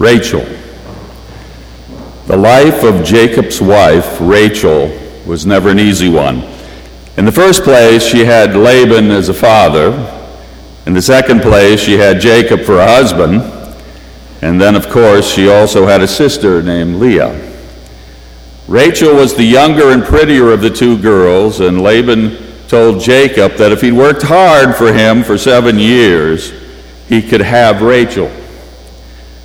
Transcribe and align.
Rachel. 0.00 0.46
The 2.26 2.36
life 2.36 2.84
of 2.84 3.04
Jacob's 3.04 3.60
wife, 3.60 4.18
Rachel, 4.18 4.88
was 5.26 5.44
never 5.44 5.68
an 5.68 5.78
easy 5.78 6.08
one. 6.08 6.42
In 7.18 7.26
the 7.26 7.32
first 7.32 7.64
place, 7.64 8.02
she 8.02 8.24
had 8.24 8.56
Laban 8.56 9.10
as 9.10 9.28
a 9.28 9.34
father. 9.34 9.90
In 10.86 10.94
the 10.94 11.02
second 11.02 11.42
place, 11.42 11.80
she 11.80 11.98
had 11.98 12.18
Jacob 12.18 12.62
for 12.62 12.78
a 12.78 12.86
husband. 12.86 13.42
And 14.40 14.58
then, 14.58 14.74
of 14.74 14.88
course, 14.88 15.30
she 15.30 15.50
also 15.50 15.84
had 15.84 16.00
a 16.00 16.08
sister 16.08 16.62
named 16.62 16.96
Leah. 16.96 17.38
Rachel 18.68 19.14
was 19.14 19.34
the 19.34 19.44
younger 19.44 19.90
and 19.90 20.02
prettier 20.02 20.50
of 20.50 20.62
the 20.62 20.70
two 20.70 20.96
girls, 20.96 21.60
and 21.60 21.82
Laban 21.82 22.38
told 22.68 23.02
Jacob 23.02 23.52
that 23.56 23.70
if 23.70 23.82
he 23.82 23.92
worked 23.92 24.22
hard 24.22 24.74
for 24.76 24.94
him 24.94 25.22
for 25.22 25.36
seven 25.36 25.78
years, 25.78 26.54
he 27.06 27.20
could 27.20 27.42
have 27.42 27.82
Rachel. 27.82 28.30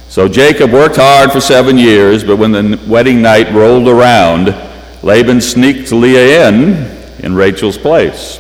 So 0.09 0.27
Jacob 0.27 0.71
worked 0.71 0.95
hard 0.95 1.31
for 1.31 1.41
seven 1.41 1.77
years, 1.77 2.23
but 2.23 2.37
when 2.37 2.51
the 2.51 2.79
wedding 2.87 3.21
night 3.21 3.51
rolled 3.51 3.87
around, 3.87 4.55
Laban 5.03 5.41
sneaked 5.41 5.91
Leah 5.91 6.49
in 6.49 6.73
in 7.19 7.35
Rachel's 7.35 7.77
place. 7.77 8.39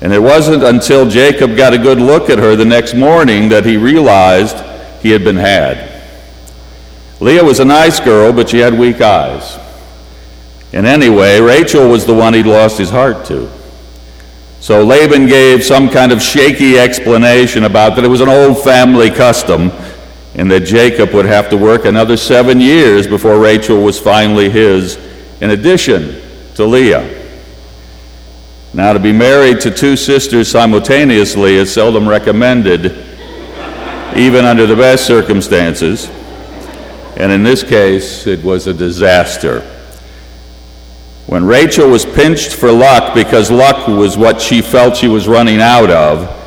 And 0.00 0.12
it 0.12 0.20
wasn't 0.20 0.62
until 0.62 1.08
Jacob 1.08 1.56
got 1.56 1.74
a 1.74 1.78
good 1.78 1.98
look 1.98 2.30
at 2.30 2.38
her 2.38 2.54
the 2.54 2.64
next 2.64 2.94
morning 2.94 3.48
that 3.48 3.64
he 3.64 3.76
realized 3.76 4.56
he 5.02 5.10
had 5.10 5.24
been 5.24 5.36
had. 5.36 6.02
Leah 7.20 7.42
was 7.42 7.58
a 7.58 7.64
nice 7.64 7.98
girl, 7.98 8.32
but 8.32 8.48
she 8.48 8.58
had 8.58 8.78
weak 8.78 9.00
eyes. 9.00 9.58
And 10.72 10.86
anyway, 10.86 11.40
Rachel 11.40 11.88
was 11.88 12.04
the 12.06 12.14
one 12.14 12.34
he'd 12.34 12.46
lost 12.46 12.78
his 12.78 12.90
heart 12.90 13.24
to. 13.26 13.50
So 14.60 14.84
Laban 14.84 15.26
gave 15.26 15.64
some 15.64 15.88
kind 15.88 16.12
of 16.12 16.20
shaky 16.20 16.78
explanation 16.78 17.64
about 17.64 17.96
that 17.96 18.04
it 18.04 18.08
was 18.08 18.20
an 18.20 18.28
old 18.28 18.62
family 18.62 19.10
custom 19.10 19.70
and 20.38 20.48
that 20.52 20.60
Jacob 20.60 21.12
would 21.12 21.26
have 21.26 21.50
to 21.50 21.56
work 21.56 21.84
another 21.84 22.16
seven 22.16 22.60
years 22.60 23.08
before 23.08 23.40
Rachel 23.40 23.82
was 23.82 23.98
finally 23.98 24.48
his, 24.48 24.96
in 25.40 25.50
addition 25.50 26.22
to 26.54 26.64
Leah. 26.64 27.16
Now, 28.72 28.92
to 28.92 29.00
be 29.00 29.12
married 29.12 29.60
to 29.62 29.72
two 29.72 29.96
sisters 29.96 30.48
simultaneously 30.48 31.56
is 31.56 31.74
seldom 31.74 32.08
recommended, 32.08 32.86
even 34.16 34.44
under 34.44 34.64
the 34.64 34.76
best 34.76 35.08
circumstances. 35.08 36.08
And 37.16 37.32
in 37.32 37.42
this 37.42 37.64
case, 37.64 38.28
it 38.28 38.44
was 38.44 38.68
a 38.68 38.74
disaster. 38.74 39.62
When 41.26 41.44
Rachel 41.44 41.90
was 41.90 42.06
pinched 42.06 42.52
for 42.52 42.70
luck 42.70 43.12
because 43.12 43.50
luck 43.50 43.88
was 43.88 44.16
what 44.16 44.40
she 44.40 44.62
felt 44.62 44.96
she 44.96 45.08
was 45.08 45.26
running 45.26 45.60
out 45.60 45.90
of, 45.90 46.37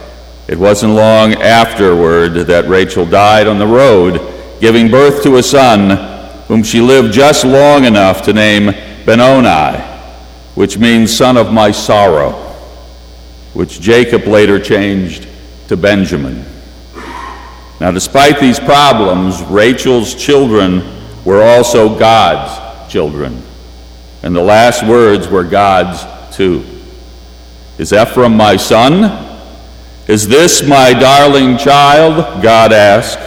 it 0.51 0.59
wasn't 0.59 0.93
long 0.93 1.35
afterward 1.35 2.33
that 2.33 2.67
Rachel 2.67 3.05
died 3.05 3.47
on 3.47 3.57
the 3.57 3.65
road, 3.65 4.19
giving 4.59 4.91
birth 4.91 5.23
to 5.23 5.37
a 5.37 5.43
son 5.43 5.91
whom 6.49 6.61
she 6.61 6.81
lived 6.81 7.13
just 7.13 7.45
long 7.45 7.85
enough 7.85 8.23
to 8.23 8.33
name 8.33 8.65
Benoni, 9.05 9.79
which 10.55 10.77
means 10.77 11.15
son 11.15 11.37
of 11.37 11.53
my 11.53 11.71
sorrow, 11.71 12.31
which 13.53 13.79
Jacob 13.79 14.25
later 14.25 14.59
changed 14.59 15.25
to 15.69 15.77
Benjamin. 15.77 16.43
Now, 17.79 17.91
despite 17.91 18.41
these 18.41 18.59
problems, 18.59 19.41
Rachel's 19.43 20.13
children 20.13 20.83
were 21.23 21.41
also 21.41 21.97
God's 21.97 22.91
children. 22.91 23.41
And 24.21 24.35
the 24.35 24.43
last 24.43 24.85
words 24.85 25.29
were 25.29 25.45
God's 25.45 26.35
too. 26.35 26.65
Is 27.77 27.93
Ephraim 27.93 28.35
my 28.35 28.57
son? 28.57 29.30
Is 30.11 30.27
this 30.27 30.61
my 30.61 30.91
darling 30.91 31.57
child? 31.57 32.43
God 32.43 32.73
asked. 32.73 33.17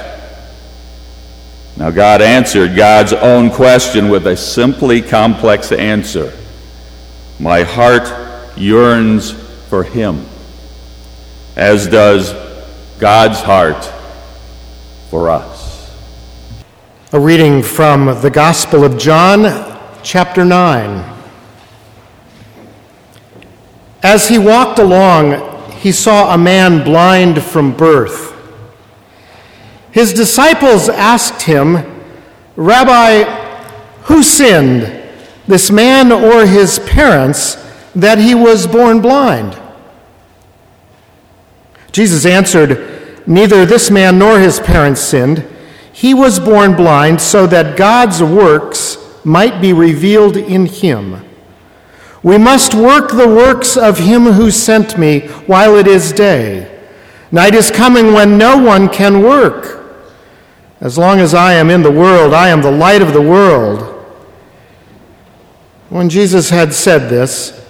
Now, 1.78 1.90
God 1.90 2.20
answered 2.20 2.76
God's 2.76 3.14
own 3.14 3.50
question 3.50 4.10
with 4.10 4.26
a 4.26 4.36
simply 4.36 5.00
complex 5.00 5.72
answer 5.72 6.34
My 7.40 7.62
heart 7.62 8.58
yearns 8.58 9.30
for 9.70 9.82
him, 9.82 10.26
as 11.56 11.86
does 11.86 12.34
God's 12.98 13.40
heart 13.40 13.82
for 15.08 15.30
us. 15.30 15.90
A 17.14 17.18
reading 17.18 17.62
from 17.62 18.20
the 18.20 18.30
Gospel 18.30 18.84
of 18.84 18.98
John, 18.98 19.80
chapter 20.02 20.44
9. 20.44 21.18
As 24.02 24.28
he 24.28 24.38
walked 24.38 24.78
along, 24.78 25.53
he 25.84 25.92
saw 25.92 26.32
a 26.32 26.38
man 26.38 26.82
blind 26.82 27.42
from 27.42 27.70
birth. 27.76 28.34
His 29.92 30.14
disciples 30.14 30.88
asked 30.88 31.42
him, 31.42 31.76
Rabbi, 32.56 33.24
who 34.04 34.22
sinned, 34.22 35.02
this 35.46 35.70
man 35.70 36.10
or 36.10 36.46
his 36.46 36.78
parents, 36.78 37.56
that 37.94 38.16
he 38.16 38.34
was 38.34 38.66
born 38.66 39.02
blind? 39.02 39.60
Jesus 41.92 42.24
answered, 42.24 43.26
Neither 43.26 43.66
this 43.66 43.90
man 43.90 44.18
nor 44.18 44.38
his 44.38 44.60
parents 44.60 45.02
sinned. 45.02 45.46
He 45.92 46.14
was 46.14 46.40
born 46.40 46.76
blind 46.76 47.20
so 47.20 47.46
that 47.48 47.76
God's 47.76 48.22
works 48.22 48.96
might 49.22 49.60
be 49.60 49.74
revealed 49.74 50.38
in 50.38 50.64
him. 50.64 51.22
We 52.24 52.38
must 52.38 52.74
work 52.74 53.10
the 53.10 53.28
works 53.28 53.76
of 53.76 53.98
him 53.98 54.24
who 54.24 54.50
sent 54.50 54.98
me 54.98 55.20
while 55.46 55.76
it 55.76 55.86
is 55.86 56.10
day. 56.10 56.70
Night 57.30 57.54
is 57.54 57.70
coming 57.70 58.12
when 58.12 58.36
no 58.36 58.58
one 58.58 58.88
can 58.88 59.22
work. 59.22 59.84
As 60.80 60.98
long 60.98 61.20
as 61.20 61.34
I 61.34 61.52
am 61.52 61.70
in 61.70 61.82
the 61.82 61.92
world, 61.92 62.34
I 62.34 62.48
am 62.48 62.62
the 62.62 62.72
light 62.72 63.00
of 63.00 63.12
the 63.12 63.22
world. 63.22 63.82
When 65.88 66.08
Jesus 66.08 66.50
had 66.50 66.74
said 66.74 67.08
this, 67.08 67.64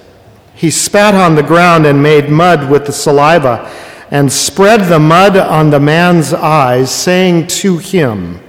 he 0.54 0.70
spat 0.70 1.14
on 1.14 1.34
the 1.34 1.42
ground 1.42 1.84
and 1.84 2.02
made 2.02 2.30
mud 2.30 2.70
with 2.70 2.86
the 2.86 2.92
saliva 2.92 3.70
and 4.10 4.32
spread 4.32 4.88
the 4.88 4.98
mud 4.98 5.36
on 5.36 5.68
the 5.68 5.80
man's 5.80 6.32
eyes, 6.32 6.90
saying 6.94 7.48
to 7.48 7.76
him, 7.76 8.40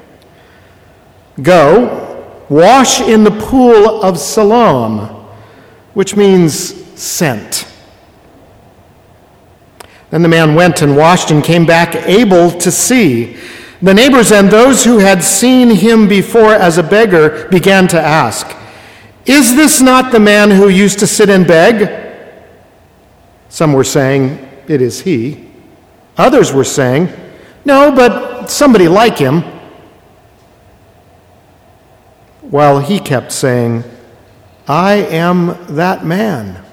Go 1.42 2.06
Wash 2.50 3.02
in 3.02 3.24
the 3.24 3.32
pool 3.32 4.04
of 4.04 4.20
Siloam, 4.20 5.15
which 5.96 6.16
means 6.16 6.54
sent. 7.00 7.68
Then 10.12 10.22
the 10.22 10.28
man 10.28 10.54
went 10.54 10.82
and 10.82 10.96
washed 10.96 11.32
and 11.32 11.44
came 11.44 11.66
back 11.66 11.96
able 12.08 12.52
to 12.52 12.70
see. 12.70 13.38
The 13.82 13.94
neighbors 13.94 14.32
and 14.32 14.50
those 14.50 14.84
who 14.84 15.00
had 15.00 15.24
seen 15.24 15.70
him 15.70 16.08
before 16.08 16.54
as 16.54 16.78
a 16.78 16.84
beggar 16.84 17.48
began 17.50 17.88
to 17.88 18.00
ask, 18.00 18.46
Is 19.26 19.56
this 19.56 19.82
not 19.82 20.12
the 20.12 20.20
man 20.20 20.52
who 20.52 20.70
used 20.70 21.00
to 21.00 21.08
sit 21.08 21.30
and 21.30 21.48
beg? 21.48 21.90
Some 23.50 23.74
were 23.74 23.84
saying, 23.84 24.48
It 24.68 24.82
is 24.82 25.02
he. 25.02 25.48
Others 26.18 26.54
were 26.54 26.64
saying, 26.64 27.10
No, 27.64 27.92
but 27.92 28.48
somebody 28.48 28.88
like 28.88 29.18
him 29.18 29.44
while 32.42 32.80
he 32.80 33.00
kept 33.00 33.32
saying, 33.32 33.84
I 34.68 34.94
am 34.96 35.76
that 35.76 36.06
man. 36.06 36.64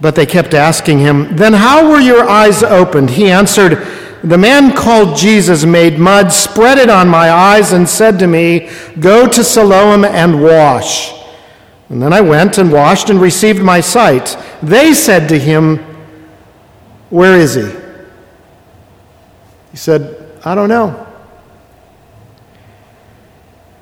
But 0.00 0.14
they 0.14 0.26
kept 0.26 0.54
asking 0.54 0.98
him, 1.00 1.36
Then 1.36 1.52
how 1.52 1.90
were 1.90 2.00
your 2.00 2.28
eyes 2.28 2.62
opened? 2.62 3.10
He 3.10 3.30
answered, 3.30 3.86
The 4.24 4.38
man 4.38 4.74
called 4.74 5.16
Jesus 5.16 5.64
made 5.64 5.98
mud, 5.98 6.32
spread 6.32 6.78
it 6.78 6.88
on 6.88 7.08
my 7.08 7.30
eyes, 7.30 7.72
and 7.72 7.88
said 7.88 8.18
to 8.18 8.26
me, 8.26 8.70
Go 8.98 9.28
to 9.28 9.44
Siloam 9.44 10.04
and 10.04 10.42
wash. 10.42 11.12
And 11.90 12.00
then 12.00 12.12
I 12.12 12.20
went 12.20 12.58
and 12.58 12.72
washed 12.72 13.10
and 13.10 13.20
received 13.20 13.62
my 13.62 13.80
sight. 13.80 14.36
They 14.62 14.94
said 14.94 15.28
to 15.28 15.38
him, 15.38 15.78
Where 17.10 17.36
is 17.36 17.54
he? 17.54 17.70
He 19.70 19.76
said, 19.76 20.16
I 20.44 20.54
don't 20.54 20.68
know. 20.68 21.09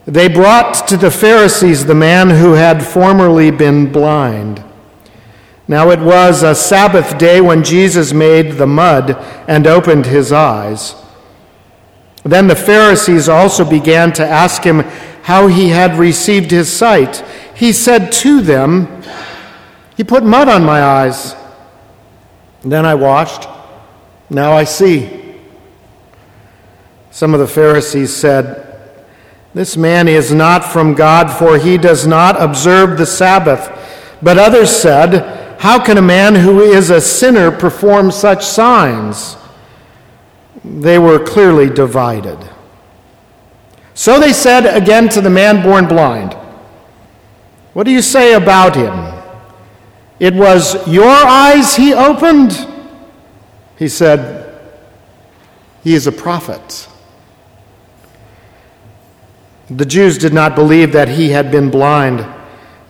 They 0.09 0.27
brought 0.27 0.89
to 0.89 0.97
the 0.97 1.11
Pharisees 1.11 1.85
the 1.85 1.95
man 1.95 2.31
who 2.31 2.55
had 2.55 2.83
formerly 2.83 3.51
been 3.51 3.93
blind. 3.93 4.65
Now 5.69 5.91
it 5.91 6.01
was 6.01 6.43
a 6.43 6.55
Sabbath 6.55 7.19
day 7.19 7.43
when 7.43 7.63
Jesus 7.63 8.15
made 8.15 8.53
the 8.53 8.67
mud 8.67 9.11
and 9.47 9.67
opened 9.67 10.07
his 10.07 10.33
eyes. 10.33 10.95
Then 12.25 12.47
the 12.47 12.57
Pharisees 12.57 13.29
also 13.29 13.69
began 13.69 14.11
to 14.15 14.27
ask 14.27 14.63
him 14.63 14.79
how 15.25 15.47
he 15.47 15.69
had 15.69 15.99
received 15.99 16.51
his 16.51 16.75
sight. 16.75 17.23
He 17.55 17.71
said 17.71 18.11
to 18.13 18.41
them, 18.41 19.03
He 19.95 20.05
put 20.05 20.25
mud 20.25 20.49
on 20.49 20.65
my 20.65 20.81
eyes. 20.81 21.37
Then 22.63 22.87
I 22.87 22.95
washed. 22.95 23.47
Now 24.31 24.53
I 24.53 24.65
see. 24.65 25.35
Some 27.11 27.35
of 27.35 27.41
the 27.41 27.47
Pharisees 27.47 28.17
said, 28.17 28.68
this 29.55 29.77
man 29.77 30.09
is 30.09 30.33
not 30.33 30.65
from 30.65 30.95
God, 30.95 31.31
for 31.31 31.59
he 31.59 31.79
does 31.79 32.07
not 32.07 32.41
observe 32.41 32.99
the 32.99 33.07
Sabbath. 33.07 33.71
But 34.23 34.39
others 34.39 34.71
said, 34.71 35.59
How 35.61 35.83
can 35.83 35.99
a 35.99 36.03
man 36.03 36.35
who 36.35 36.61
is 36.61 36.91
a 36.91 37.01
sinner 37.01 37.51
perform 37.51 38.11
such 38.11 38.45
signs? 38.45 39.39
they 40.65 40.99
were 40.99 41.19
clearly 41.19 41.71
divided. 41.71 42.39
So 43.95 44.21
they 44.21 44.33
said 44.33 44.67
again 44.77 45.09
to 45.11 45.21
the 45.21 45.31
man 45.31 45.63
born 45.63 45.87
blind, 45.87 46.35
What 47.73 47.85
do 47.85 47.91
you 47.91 48.03
say 48.03 48.35
about 48.35 48.77
him? 48.77 49.15
It 50.21 50.35
was 50.35 50.87
your 50.87 51.09
eyes 51.09 51.77
he 51.77 51.95
opened? 51.95 52.67
He 53.79 53.89
said, 53.89 54.61
He 55.83 55.95
is 55.95 56.07
a 56.07 56.13
prophet. 56.13 56.89
The 59.71 59.85
Jews 59.85 60.17
did 60.17 60.33
not 60.33 60.55
believe 60.55 60.93
that 60.93 61.11
he 61.11 61.31
had 61.31 61.51
been 61.51 61.71
blind 61.71 62.27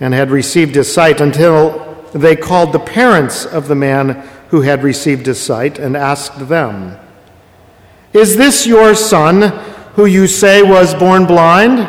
and 0.01 0.15
had 0.15 0.31
received 0.31 0.77
his 0.77 0.93
sight 0.93 1.21
until 1.21 2.07
they 2.13 2.37
called 2.37 2.73
the 2.73 2.79
parents 2.79 3.45
of 3.45 3.67
the 3.67 3.75
man 3.75 4.29
who 4.51 4.61
had 4.61 4.85
received 4.85 5.27
his 5.27 5.41
sight 5.41 5.79
and 5.79 5.97
asked 5.97 6.49
them, 6.49 6.97
Is 8.13 8.37
this 8.37 8.67
your 8.67 8.95
son 8.95 9.43
who 9.95 10.07
you 10.07 10.29
say 10.29 10.63
was 10.63 10.95
born 10.95 11.27
blind? 11.27 11.81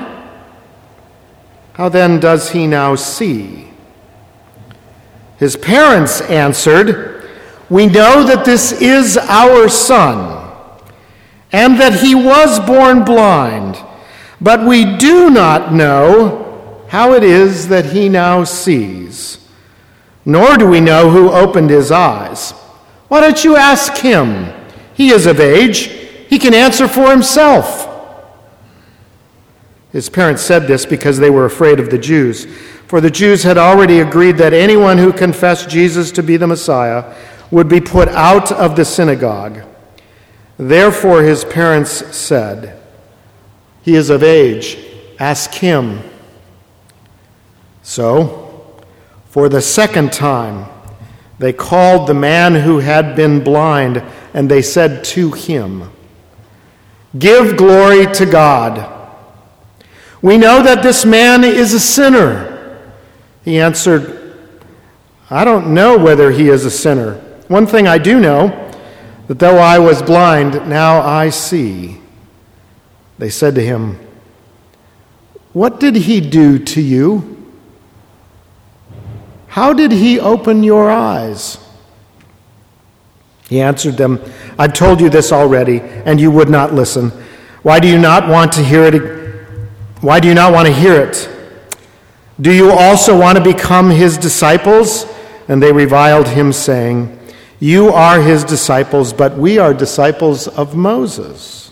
How 1.73 1.87
then 1.87 2.19
does 2.19 2.49
he 2.49 2.65
now 2.65 2.95
see? 2.95 3.69
His 5.37 5.55
parents 5.55 6.19
answered, 6.21 7.29
We 7.69 7.85
know 7.85 8.23
that 8.23 8.43
this 8.43 8.71
is 8.73 9.17
our 9.17 9.69
son, 9.69 10.51
and 11.51 11.79
that 11.79 11.93
he 12.01 12.15
was 12.15 12.59
born 12.59 13.05
blind. 13.05 13.77
But 14.41 14.65
we 14.65 14.97
do 14.97 15.29
not 15.29 15.73
know 15.73 16.85
how 16.89 17.13
it 17.13 17.23
is 17.23 17.67
that 17.67 17.85
he 17.85 18.09
now 18.09 18.43
sees, 18.43 19.47
nor 20.25 20.57
do 20.57 20.67
we 20.67 20.79
know 20.79 21.09
who 21.09 21.29
opened 21.31 21.69
his 21.69 21.91
eyes. 21.91 22.51
Why 23.09 23.21
don't 23.21 23.43
you 23.43 23.55
ask 23.55 23.97
him? 23.97 24.53
He 24.93 25.09
is 25.09 25.25
of 25.25 25.39
age, 25.39 25.87
he 26.29 26.39
can 26.39 26.53
answer 26.53 26.87
for 26.87 27.09
himself. 27.11 27.87
His 29.91 30.09
parents 30.09 30.41
said 30.41 30.67
this 30.67 30.85
because 30.85 31.17
they 31.17 31.29
were 31.29 31.45
afraid 31.45 31.79
of 31.79 31.89
the 31.89 31.97
Jews, 31.97 32.45
for 32.87 33.01
the 33.01 33.09
Jews 33.09 33.43
had 33.43 33.57
already 33.57 33.99
agreed 33.99 34.37
that 34.37 34.53
anyone 34.53 34.97
who 34.97 35.11
confessed 35.11 35.69
Jesus 35.69 36.11
to 36.11 36.23
be 36.23 36.37
the 36.37 36.47
Messiah 36.47 37.15
would 37.51 37.67
be 37.67 37.81
put 37.81 38.07
out 38.09 38.51
of 38.51 38.75
the 38.75 38.85
synagogue. 38.85 39.63
Therefore, 40.57 41.23
his 41.23 41.43
parents 41.45 42.15
said, 42.15 42.78
he 43.89 43.95
is 43.95 44.11
of 44.11 44.21
age. 44.21 44.77
Ask 45.17 45.51
him. 45.51 46.03
So, 47.81 48.79
for 49.29 49.49
the 49.49 49.63
second 49.63 50.13
time, 50.13 50.69
they 51.39 51.53
called 51.53 52.07
the 52.07 52.13
man 52.13 52.53
who 52.53 52.77
had 52.77 53.15
been 53.15 53.43
blind, 53.43 54.03
and 54.35 54.49
they 54.49 54.61
said 54.61 55.03
to 55.05 55.31
him, 55.31 55.89
Give 57.17 57.57
glory 57.57 58.05
to 58.13 58.27
God. 58.27 58.95
We 60.21 60.37
know 60.37 60.61
that 60.61 60.83
this 60.83 61.03
man 61.03 61.43
is 61.43 61.73
a 61.73 61.79
sinner. 61.79 62.93
He 63.43 63.59
answered, 63.59 64.35
I 65.31 65.43
don't 65.43 65.73
know 65.73 65.97
whether 65.97 66.29
he 66.29 66.49
is 66.49 66.63
a 66.63 66.71
sinner. 66.71 67.15
One 67.47 67.65
thing 67.65 67.87
I 67.87 67.97
do 67.97 68.19
know 68.19 68.71
that 69.27 69.39
though 69.39 69.57
I 69.57 69.79
was 69.79 70.03
blind, 70.03 70.69
now 70.69 71.01
I 71.01 71.29
see. 71.29 71.99
They 73.19 73.29
said 73.29 73.53
to 73.55 73.61
him, 73.61 73.99
What 75.51 75.79
did 75.79 75.95
he 75.95 76.21
do 76.21 76.57
to 76.57 76.81
you? 76.81 77.35
How 79.49 79.73
did 79.73 79.91
he 79.91 80.19
open 80.19 80.63
your 80.63 80.89
eyes? 80.89 81.57
He 83.49 83.59
answered 83.59 83.97
them, 83.97 84.21
I've 84.57 84.73
told 84.73 85.01
you 85.01 85.09
this 85.09 85.31
already, 85.31 85.81
and 85.81 86.19
you 86.19 86.31
would 86.31 86.49
not 86.49 86.73
listen. 86.73 87.09
Why 87.61 87.79
do 87.79 87.89
you 87.89 87.97
not 87.97 88.29
want 88.29 88.53
to 88.53 88.63
hear 88.63 88.83
it? 88.83 89.19
Why 90.01 90.19
do 90.21 90.29
you 90.29 90.35
not 90.35 90.53
want 90.53 90.67
to 90.67 90.73
hear 90.73 91.01
it? 91.01 91.29
Do 92.39 92.53
you 92.53 92.71
also 92.71 93.19
want 93.19 93.37
to 93.37 93.43
become 93.43 93.89
his 93.89 94.17
disciples? 94.17 95.05
And 95.49 95.61
they 95.61 95.73
reviled 95.73 96.27
him, 96.29 96.53
saying, 96.53 97.19
You 97.59 97.89
are 97.89 98.21
his 98.21 98.45
disciples, 98.45 99.11
but 99.11 99.35
we 99.35 99.57
are 99.57 99.73
disciples 99.73 100.47
of 100.47 100.75
Moses. 100.75 101.68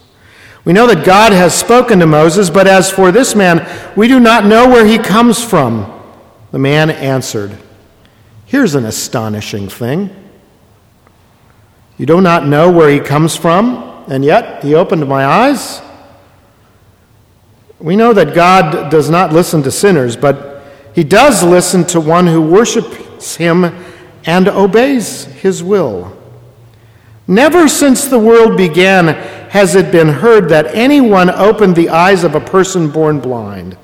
We 0.67 0.73
know 0.73 0.85
that 0.87 1.05
God 1.05 1.31
has 1.31 1.55
spoken 1.55 1.99
to 1.99 2.05
Moses, 2.05 2.49
but 2.49 2.67
as 2.67 2.91
for 2.91 3.09
this 3.09 3.35
man, 3.35 3.65
we 3.95 4.09
do 4.09 4.19
not 4.19 4.43
know 4.43 4.67
where 4.67 4.85
he 4.85 4.97
comes 4.97 5.41
from. 5.41 5.89
The 6.51 6.59
man 6.59 6.89
answered, 6.89 7.57
Here's 8.45 8.75
an 8.75 8.83
astonishing 8.83 9.69
thing. 9.69 10.13
You 11.97 12.05
do 12.05 12.19
not 12.19 12.45
know 12.45 12.69
where 12.69 12.89
he 12.89 12.99
comes 12.99 13.33
from, 13.33 14.03
and 14.09 14.25
yet 14.25 14.61
he 14.61 14.75
opened 14.75 15.07
my 15.07 15.25
eyes. 15.25 15.81
We 17.79 17.95
know 17.95 18.11
that 18.11 18.35
God 18.35 18.91
does 18.91 19.09
not 19.09 19.31
listen 19.31 19.63
to 19.63 19.71
sinners, 19.71 20.17
but 20.17 20.65
he 20.93 21.05
does 21.05 21.43
listen 21.43 21.85
to 21.85 22.01
one 22.01 22.27
who 22.27 22.41
worships 22.41 23.37
him 23.37 23.73
and 24.25 24.49
obeys 24.49 25.23
his 25.23 25.63
will. 25.63 26.13
Never 27.25 27.69
since 27.69 28.07
the 28.07 28.19
world 28.19 28.57
began 28.57 29.37
has 29.49 29.75
it 29.75 29.91
been 29.91 30.09
heard 30.09 30.49
that 30.49 30.75
anyone 30.75 31.29
opened 31.29 31.75
the 31.75 31.89
eyes 31.89 32.23
of 32.23 32.35
a 32.35 32.39
person 32.39 32.89
born 32.89 33.19
blind. 33.19 33.77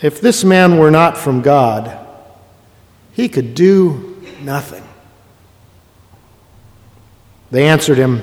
If 0.00 0.20
this 0.20 0.44
man 0.44 0.78
were 0.78 0.90
not 0.90 1.16
from 1.16 1.42
God, 1.42 1.98
he 3.12 3.28
could 3.28 3.54
do 3.54 4.22
nothing. 4.42 4.82
They 7.50 7.68
answered 7.68 7.98
him, 7.98 8.22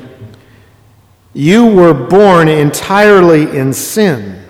You 1.33 1.67
were 1.67 1.93
born 1.93 2.49
entirely 2.49 3.57
in 3.57 3.73
sin, 3.73 4.43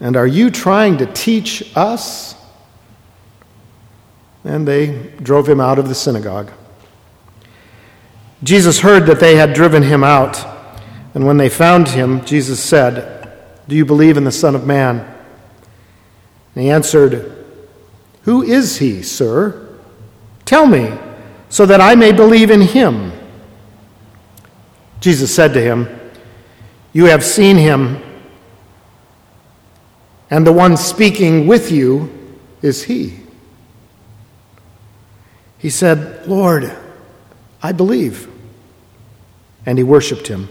and 0.00 0.16
are 0.16 0.26
you 0.26 0.50
trying 0.50 0.98
to 0.98 1.06
teach 1.06 1.76
us? 1.76 2.36
And 4.44 4.66
they 4.66 5.12
drove 5.22 5.48
him 5.48 5.60
out 5.60 5.78
of 5.78 5.88
the 5.88 5.94
synagogue. 5.94 6.50
Jesus 8.42 8.80
heard 8.80 9.06
that 9.06 9.20
they 9.20 9.36
had 9.36 9.52
driven 9.52 9.82
him 9.84 10.02
out, 10.02 10.44
and 11.14 11.26
when 11.26 11.36
they 11.36 11.48
found 11.48 11.88
him, 11.88 12.24
Jesus 12.24 12.60
said, 12.60 13.30
Do 13.68 13.76
you 13.76 13.84
believe 13.84 14.16
in 14.16 14.24
the 14.24 14.32
Son 14.32 14.56
of 14.56 14.66
Man? 14.66 14.98
And 16.54 16.64
he 16.64 16.70
answered, 16.70 17.46
Who 18.22 18.42
is 18.42 18.78
he, 18.78 19.02
sir? 19.02 19.78
Tell 20.44 20.66
me, 20.66 20.92
so 21.48 21.66
that 21.66 21.80
I 21.80 21.94
may 21.94 22.10
believe 22.12 22.50
in 22.50 22.62
him. 22.62 23.12
Jesus 24.98 25.34
said 25.34 25.52
to 25.54 25.60
him, 25.60 25.88
You 26.92 27.06
have 27.06 27.22
seen 27.22 27.56
him, 27.56 28.02
and 30.30 30.44
the 30.44 30.52
one 30.52 30.76
speaking 30.76 31.46
with 31.46 31.70
you 31.70 32.10
is 32.60 32.84
he. 32.84 33.20
He 35.58 35.70
said, 35.70 36.26
Lord, 36.26 36.76
I 37.62 37.70
believe 37.70 38.31
and 39.66 39.78
he 39.78 39.84
worshiped 39.84 40.26
him. 40.26 40.48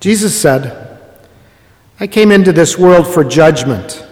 Jesus 0.00 0.38
said, 0.40 0.98
I 2.00 2.06
came 2.06 2.30
into 2.30 2.52
this 2.52 2.78
world 2.78 3.06
for 3.06 3.24
judgment, 3.24 4.06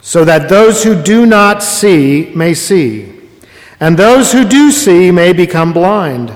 so 0.00 0.24
that 0.24 0.48
those 0.48 0.84
who 0.84 1.00
do 1.02 1.26
not 1.26 1.62
see 1.62 2.32
may 2.34 2.54
see, 2.54 3.12
and 3.80 3.96
those 3.96 4.32
who 4.32 4.44
do 4.44 4.70
see 4.70 5.10
may 5.10 5.32
become 5.32 5.72
blind. 5.72 6.32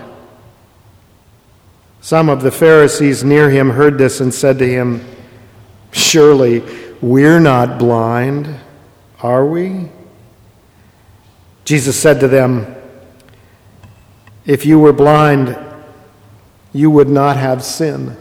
Some 2.00 2.28
of 2.28 2.42
the 2.42 2.50
Pharisees 2.50 3.22
near 3.22 3.48
him 3.50 3.70
heard 3.70 3.98
this 3.98 4.20
and 4.20 4.34
said 4.34 4.58
to 4.58 4.68
him, 4.68 5.04
Surely 5.92 6.62
we're 7.00 7.40
not 7.40 7.78
blind, 7.78 8.52
are 9.22 9.46
we? 9.46 9.88
Jesus 11.64 12.00
said 12.00 12.18
to 12.20 12.28
them, 12.28 12.74
If 14.44 14.66
you 14.66 14.80
were 14.80 14.92
blind, 14.92 15.56
you 16.72 16.90
would 16.90 17.08
not 17.08 17.36
have 17.36 17.62
sin. 17.64 18.16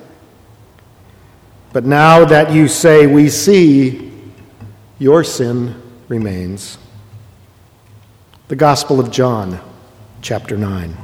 But 1.74 1.86
now 1.86 2.26
that 2.26 2.52
you 2.52 2.68
say 2.68 3.08
we 3.08 3.30
see, 3.30 4.12
your 5.00 5.24
sin 5.24 5.82
remains. 6.10 6.78
The 8.50 8.56
Gospel 8.58 9.00
of 9.00 9.10
John, 9.10 9.60
chapter 10.22 10.58
9. 10.58 10.98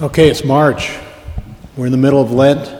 Okay, 0.00 0.30
it's 0.30 0.44
March. 0.44 0.96
We're 1.76 1.86
in 1.86 1.92
the 1.92 1.98
middle 1.98 2.22
of 2.22 2.32
Lent. 2.32 2.74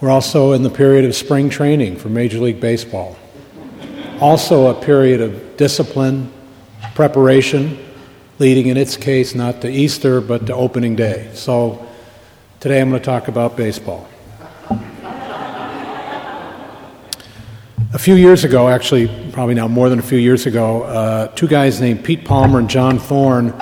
We're 0.00 0.10
also 0.10 0.52
in 0.52 0.64
the 0.64 0.70
period 0.70 1.04
of 1.04 1.14
spring 1.14 1.48
training 1.48 1.96
for 1.96 2.08
Major 2.08 2.38
League 2.38 2.60
Baseball. 2.60 3.16
Also, 4.20 4.66
a 4.66 4.74
period 4.74 5.20
of 5.20 5.56
discipline, 5.56 6.32
preparation, 6.94 7.78
leading 8.38 8.66
in 8.66 8.76
its 8.76 8.96
case 8.96 9.34
not 9.34 9.60
to 9.60 9.70
Easter 9.70 10.20
but 10.20 10.46
to 10.46 10.54
opening 10.54 10.96
day. 10.96 11.30
So 11.34 11.86
today 12.60 12.80
I'm 12.80 12.90
going 12.90 13.00
to 13.00 13.04
talk 13.04 13.28
about 13.28 13.56
baseball. 13.56 14.08
a 17.94 17.98
few 17.98 18.14
years 18.14 18.44
ago, 18.44 18.68
actually, 18.68 19.08
probably 19.32 19.54
now 19.54 19.68
more 19.68 19.88
than 19.90 19.98
a 19.98 20.02
few 20.02 20.18
years 20.18 20.46
ago, 20.46 20.82
uh, 20.84 21.26
two 21.28 21.46
guys 21.46 21.80
named 21.80 22.04
Pete 22.04 22.24
Palmer 22.24 22.58
and 22.58 22.70
John 22.70 22.98
Thorn 22.98 23.54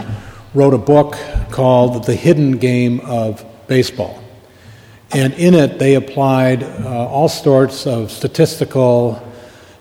wrote 0.54 0.74
a 0.74 0.78
book 0.78 1.16
called 1.50 2.04
The 2.04 2.14
Hidden 2.14 2.58
Game 2.58 3.00
of 3.00 3.44
Baseball. 3.66 4.22
And 5.12 5.32
in 5.34 5.54
it, 5.54 5.80
they 5.80 5.96
applied 5.96 6.62
uh, 6.62 7.08
all 7.08 7.28
sorts 7.28 7.86
of 7.86 8.12
statistical 8.12 9.20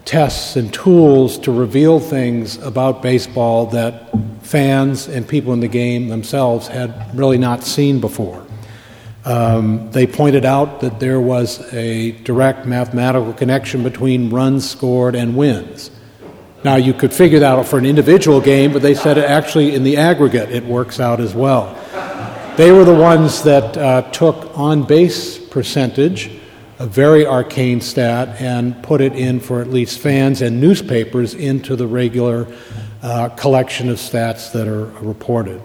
tests 0.09 0.55
and 0.55 0.73
tools 0.73 1.37
to 1.37 1.51
reveal 1.51 1.99
things 1.99 2.57
about 2.63 2.99
baseball 2.99 3.67
that 3.67 4.09
fans 4.41 5.07
and 5.07 5.27
people 5.27 5.53
in 5.53 5.59
the 5.59 5.67
game 5.67 6.07
themselves 6.07 6.67
had 6.67 7.15
really 7.15 7.37
not 7.37 7.63
seen 7.63 8.01
before. 8.01 8.43
Um, 9.23 9.91
they 9.91 10.07
pointed 10.07 10.45
out 10.45 10.81
that 10.81 10.99
there 10.99 11.21
was 11.21 11.71
a 11.75 12.13
direct 12.23 12.65
mathematical 12.65 13.33
connection 13.33 13.83
between 13.83 14.31
runs 14.31 14.67
scored 14.67 15.13
and 15.13 15.37
wins. 15.37 15.91
Now, 16.63 16.77
you 16.77 16.95
could 16.95 17.13
figure 17.13 17.37
that 17.41 17.59
out 17.59 17.67
for 17.67 17.77
an 17.77 17.85
individual 17.85 18.41
game, 18.41 18.73
but 18.73 18.81
they 18.81 18.95
said 18.95 19.19
it 19.19 19.25
actually 19.25 19.75
in 19.75 19.83
the 19.83 19.97
aggregate 19.97 20.49
it 20.49 20.65
works 20.65 20.99
out 20.99 21.19
as 21.19 21.35
well. 21.35 21.75
They 22.57 22.71
were 22.71 22.83
the 22.83 22.95
ones 22.95 23.43
that 23.43 23.77
uh, 23.77 24.01
took 24.09 24.57
on 24.57 24.81
base 24.87 25.37
percentage, 25.37 26.31
a 26.79 26.87
very 26.87 27.25
arcane 27.25 27.81
stat, 27.81 28.41
and 28.41 28.81
put 28.81 29.01
it 29.01 29.13
in 29.13 29.39
for 29.41 29.61
at 29.61 29.67
least 29.67 29.99
fans 29.99 30.41
and 30.41 30.61
newspapers 30.61 31.35
into 31.35 31.75
the 31.75 31.85
regular 31.85 32.47
uh, 33.03 33.27
collection 33.29 33.89
of 33.89 33.97
stats 33.97 34.53
that 34.53 34.67
are 34.67 34.85
reported. 35.01 35.61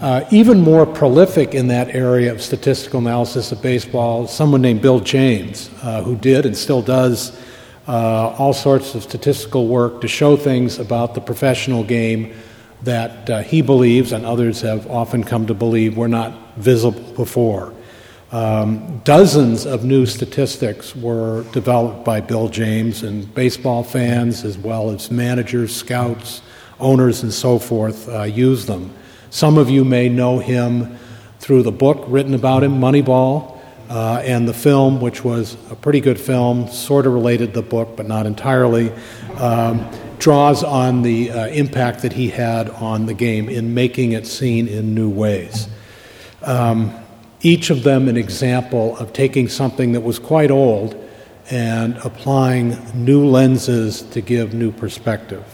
Uh, 0.00 0.24
even 0.30 0.58
more 0.58 0.86
prolific 0.86 1.54
in 1.54 1.68
that 1.68 1.94
area 1.94 2.32
of 2.32 2.40
statistical 2.40 3.00
analysis 3.00 3.52
of 3.52 3.60
baseball, 3.60 4.26
someone 4.26 4.62
named 4.62 4.80
Bill 4.80 4.98
James, 4.98 5.68
uh, 5.82 6.02
who 6.02 6.16
did 6.16 6.46
and 6.46 6.56
still 6.56 6.80
does 6.80 7.38
uh, 7.86 8.34
all 8.38 8.54
sorts 8.54 8.94
of 8.94 9.02
statistical 9.02 9.68
work 9.68 10.00
to 10.00 10.08
show 10.08 10.38
things 10.38 10.78
about 10.78 11.14
the 11.14 11.20
professional 11.20 11.84
game 11.84 12.32
that 12.82 13.28
uh, 13.28 13.42
he 13.42 13.60
believes 13.60 14.12
and 14.12 14.24
others 14.24 14.62
have 14.62 14.86
often 14.90 15.22
come 15.22 15.46
to 15.46 15.54
believe 15.54 15.98
were 15.98 16.08
not 16.08 16.56
visible 16.56 17.02
before. 17.12 17.74
Um, 18.32 18.98
dozens 18.98 19.66
of 19.66 19.84
new 19.84 20.06
statistics 20.06 20.94
were 20.94 21.42
developed 21.52 22.04
by 22.04 22.20
Bill 22.20 22.48
James, 22.48 23.02
and 23.02 23.32
baseball 23.34 23.82
fans, 23.82 24.44
as 24.44 24.56
well 24.56 24.90
as 24.90 25.10
managers, 25.10 25.74
scouts, 25.74 26.40
owners, 26.78 27.24
and 27.24 27.32
so 27.32 27.58
forth, 27.58 28.08
uh, 28.08 28.22
use 28.22 28.66
them. 28.66 28.94
Some 29.30 29.58
of 29.58 29.68
you 29.68 29.84
may 29.84 30.08
know 30.08 30.38
him 30.38 30.96
through 31.40 31.64
the 31.64 31.72
book 31.72 32.04
written 32.06 32.34
about 32.34 32.62
him, 32.62 32.78
Moneyball, 32.80 33.58
uh, 33.88 34.22
and 34.24 34.46
the 34.46 34.54
film, 34.54 35.00
which 35.00 35.24
was 35.24 35.56
a 35.68 35.74
pretty 35.74 36.00
good 36.00 36.20
film, 36.20 36.68
sort 36.68 37.06
of 37.06 37.12
related 37.12 37.54
to 37.54 37.62
the 37.62 37.66
book, 37.66 37.96
but 37.96 38.06
not 38.06 38.26
entirely, 38.26 38.92
um, 39.38 39.84
draws 40.20 40.62
on 40.62 41.02
the 41.02 41.32
uh, 41.32 41.46
impact 41.48 42.02
that 42.02 42.12
he 42.12 42.28
had 42.28 42.70
on 42.70 43.06
the 43.06 43.14
game 43.14 43.48
in 43.48 43.74
making 43.74 44.12
it 44.12 44.24
seen 44.26 44.68
in 44.68 44.94
new 44.94 45.10
ways. 45.10 45.66
Um, 46.42 46.94
each 47.42 47.70
of 47.70 47.82
them 47.82 48.08
an 48.08 48.16
example 48.16 48.96
of 48.98 49.12
taking 49.12 49.48
something 49.48 49.92
that 49.92 50.00
was 50.00 50.18
quite 50.18 50.50
old 50.50 50.94
and 51.50 51.96
applying 51.98 52.76
new 52.94 53.26
lenses 53.26 54.02
to 54.02 54.20
give 54.20 54.54
new 54.54 54.70
perspective. 54.70 55.44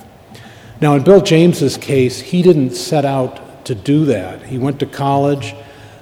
Now, 0.80 0.94
in 0.94 1.04
Bill 1.04 1.22
James's 1.22 1.76
case, 1.76 2.20
he 2.20 2.42
didn't 2.42 2.72
set 2.72 3.04
out 3.04 3.64
to 3.64 3.74
do 3.74 4.04
that. 4.06 4.42
He 4.42 4.58
went 4.58 4.78
to 4.80 4.86
college, 4.86 5.54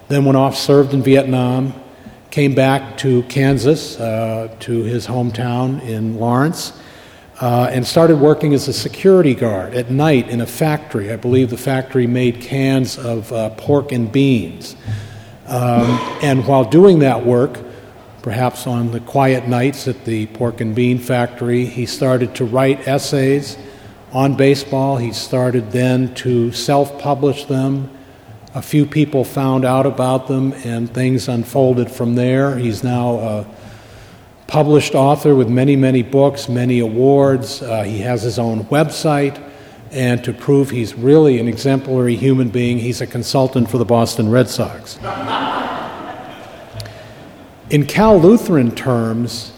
then 0.09 0.25
went 0.25 0.37
off, 0.37 0.57
served 0.57 0.95
in 0.95 1.03
Vietnam, 1.03 1.75
came 2.31 2.55
back 2.55 2.99
to 2.99 3.23
Kansas, 3.25 4.01
uh, 4.01 4.55
to 4.61 4.83
his 4.83 5.07
hometown 5.07 5.81
in 5.83 6.19
Lawrence, 6.19 6.73
uh, 7.41 7.69
and 7.71 7.87
started 7.87 8.17
working 8.17 8.53
as 8.53 8.67
a 8.67 8.73
security 8.73 9.35
guard 9.35 9.75
at 9.75 9.91
night 9.91 10.29
in 10.29 10.41
a 10.41 10.47
factory. 10.47 11.13
I 11.13 11.17
believe 11.17 11.51
the 11.51 11.57
factory 11.57 12.09
made 12.09 12.41
cans 12.41 12.99
of 12.99 13.33
uh, 13.33 13.51
pork 13.51 13.93
and 13.93 14.11
beans. 14.11 14.75
Um, 15.47 15.99
and 16.23 16.47
while 16.47 16.65
doing 16.65 17.01
that 17.01 17.25
work, 17.25 17.59
perhaps 18.23 18.67
on 18.67 18.91
the 18.93 19.01
quiet 19.01 19.49
nights 19.49 19.87
at 19.89 20.05
the 20.05 20.27
pork 20.27 20.61
and 20.61 20.75
bean 20.75 20.99
factory, 20.99 21.67
he 21.67 21.87
started 21.87 22.35
to 22.37 22.45
write 22.45 22.89
essays 22.89 23.59
on 24.13 24.37
baseball. 24.37 24.97
He 24.97 25.13
started 25.13 25.73
then 25.73 26.15
to 26.17 26.53
self 26.53 26.99
publish 26.99 27.45
them 27.45 27.91
a 28.55 28.63
few 28.63 28.87
people 28.87 29.25
found 29.25 29.65
out 29.65 29.85
about 29.85 30.29
them, 30.29 30.53
and 30.65 30.89
things 30.89 31.29
unfolded 31.29 31.91
from 31.91 32.15
there. 32.15 32.57
He's 32.57 32.85
now 32.85 33.19
a 33.19 33.47
published 34.47 34.95
author 34.95 35.35
with 35.35 35.49
many, 35.49 35.75
many 35.75 36.03
books, 36.03 36.49
many 36.49 36.79
awards. 36.79 37.63
Uh, 37.63 37.83
he 37.83 37.99
has 37.99 38.23
his 38.23 38.39
own 38.39 38.61
website, 38.67 39.43
and 39.95 40.25
to 40.25 40.33
prove 40.33 40.71
he's 40.71 40.95
really 40.95 41.39
an 41.39 41.47
exemplary 41.47 42.17
human 42.17 42.49
being, 42.49 42.79
he's 42.79 43.01
a 43.01 43.07
consultant 43.07 43.71
for 43.71 43.79
the 43.79 43.85
Boston 43.85 44.29
Red 44.29 44.49
Sox. 44.49 44.99
In 47.71 47.87
Cal 47.87 48.19
Lutheran 48.19 48.75
terms, 48.75 49.53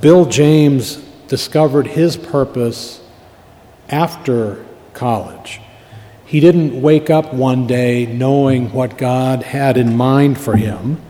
Bill 0.00 0.24
James 0.24 0.96
discovered 1.28 1.86
his 1.86 2.16
purpose 2.16 3.00
after 3.88 4.66
college. 4.92 5.60
He 6.26 6.40
didn't 6.40 6.82
wake 6.82 7.08
up 7.08 7.32
one 7.32 7.68
day 7.68 8.06
knowing 8.06 8.72
what 8.72 8.98
God 8.98 9.44
had 9.44 9.76
in 9.76 9.96
mind 9.96 10.36
for 10.36 10.56
him. 10.56 11.00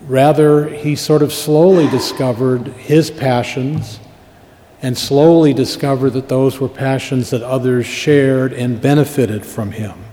Rather, 0.00 0.66
he 0.70 0.96
sort 0.96 1.22
of 1.22 1.30
slowly 1.30 1.86
discovered 1.90 2.68
his 2.68 3.10
passions 3.10 4.00
and 4.82 4.96
slowly 4.96 5.52
discovered 5.52 6.10
that 6.10 6.28
those 6.28 6.60
were 6.60 6.68
passions 6.68 7.30
that 7.30 7.42
others 7.42 7.86
shared 7.86 8.52
and 8.52 8.80
benefited 8.80 9.44
from 9.44 9.72
him. 9.72 10.04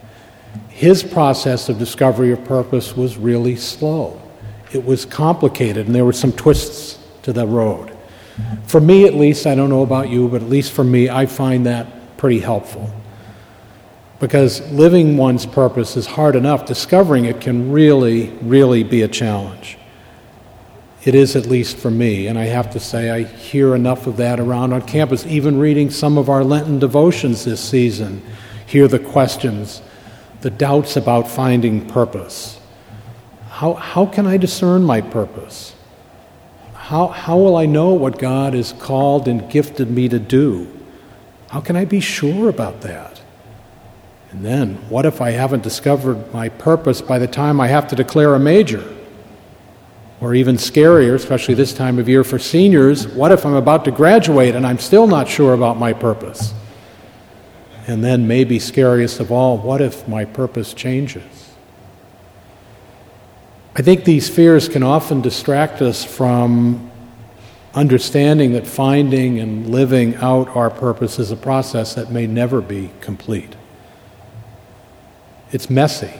His 0.70 1.04
process 1.04 1.70
of 1.70 1.78
discovery 1.78 2.32
of 2.32 2.44
purpose 2.44 2.98
was 2.98 3.18
really 3.18 3.56
slow. 3.56 4.22
It 4.74 4.84
was 4.84 5.06
complicated, 5.06 5.86
and 5.86 5.96
there 5.96 6.06
were 6.06 6.14
some 6.14 6.32
twists 6.32 7.00
to 7.22 7.32
the 7.32 7.46
road. 7.46 7.96
For 8.66 8.82
me, 8.82 9.06
at 9.06 9.14
least, 9.14 9.48
I 9.48 9.56
don't 9.56 9.70
know 9.70 9.84
about 9.84 10.10
you, 10.10 10.28
but 10.28 10.42
at 10.42 10.50
least 10.50 10.74
for 10.74 10.84
me, 10.84 11.10
I 11.10 11.26
find 11.26 11.66
that 11.66 12.18
pretty 12.18 12.40
helpful 12.40 12.92
because 14.20 14.62
living 14.72 15.18
one's 15.18 15.46
purpose 15.46 15.98
is 15.98 16.06
hard 16.06 16.36
enough. 16.36 16.66
Discovering 16.66 17.26
it 17.26 17.42
can 17.42 17.72
really, 17.72 18.30
really 18.42 18.84
be 18.84 19.02
a 19.02 19.08
challenge. 19.08 19.78
It 21.06 21.14
is, 21.14 21.36
at 21.36 21.46
least 21.46 21.78
for 21.78 21.92
me, 21.92 22.26
and 22.26 22.38
I 22.38 22.46
have 22.46 22.72
to 22.72 22.80
say, 22.80 23.12
I 23.12 23.24
hear 23.24 23.76
enough 23.76 24.08
of 24.08 24.18
that 24.18 24.40
around 24.40 24.74
on 24.74 24.82
campus. 24.82 25.24
Even 25.28 25.60
reading 25.60 25.92
some 25.92 26.18
of 26.18 26.30
our 26.30 26.44
Lenten 26.44 26.80
devotions 26.80 27.46
this 27.46 27.62
season, 27.62 28.24
hear 28.66 28.88
the 28.88 28.98
questions, 28.98 29.84
the 30.42 30.50
doubts 30.50 30.98
about 30.98 31.30
finding 31.30 31.88
purpose. 31.88 32.60
How, 33.50 33.76
how 33.76 34.08
can 34.08 34.26
I 34.26 34.38
discern 34.38 34.84
my 34.84 35.00
purpose? 35.00 35.76
How, 36.74 37.08
how 37.08 37.38
will 37.38 37.56
I 37.56 37.68
know 37.68 37.94
what 37.94 38.18
God 38.18 38.56
has 38.56 38.74
called 38.74 39.28
and 39.28 39.48
gifted 39.52 39.92
me 39.92 40.10
to 40.10 40.18
do? 40.18 40.72
How 41.52 41.62
can 41.62 41.76
I 41.76 41.86
be 41.86 42.00
sure 42.00 42.50
about 42.50 42.82
that? 42.82 43.22
And 44.32 44.44
then, 44.44 44.78
what 44.90 45.06
if 45.06 45.22
I 45.22 45.32
haven't 45.32 45.62
discovered 45.62 46.34
my 46.34 46.50
purpose 46.50 47.00
by 47.00 47.20
the 47.20 47.28
time 47.28 47.62
I 47.62 47.68
have 47.68 47.88
to 47.90 47.96
declare 47.96 48.34
a 48.34 48.40
major? 48.40 48.95
Or 50.26 50.34
even 50.34 50.56
scarier, 50.56 51.14
especially 51.14 51.54
this 51.54 51.72
time 51.72 52.00
of 52.00 52.10
year 52.10 52.24
for 52.24 52.40
seniors, 52.40 53.08
what 53.08 53.32
if 53.32 53.46
I'm 53.46 53.54
about 53.54 53.86
to 53.86 53.92
graduate 53.92 54.56
and 54.56 54.66
I'm 54.66 54.80
still 54.80 55.06
not 55.06 55.30
sure 55.30 55.54
about 55.54 55.78
my 55.78 55.94
purpose? 55.94 56.52
And 57.86 58.04
then, 58.04 58.28
maybe 58.28 58.58
scariest 58.58 59.20
of 59.20 59.32
all, 59.32 59.60
what 59.60 59.82
if 59.82 60.08
my 60.08 60.26
purpose 60.26 60.74
changes? 60.74 61.54
I 63.76 63.84
think 63.84 64.04
these 64.04 64.28
fears 64.28 64.68
can 64.68 64.82
often 64.82 65.22
distract 65.22 65.84
us 65.84 66.04
from 66.04 66.90
understanding 67.76 68.54
that 68.54 68.66
finding 68.66 69.40
and 69.40 69.70
living 69.70 70.16
out 70.16 70.48
our 70.56 70.72
purpose 70.72 71.20
is 71.20 71.30
a 71.30 71.38
process 71.38 71.94
that 71.94 72.12
may 72.12 72.26
never 72.26 72.62
be 72.62 72.90
complete. 73.00 73.56
It's 75.52 75.70
messy. 75.70 76.14